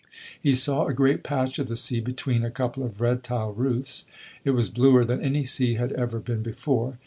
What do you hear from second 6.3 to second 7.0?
before.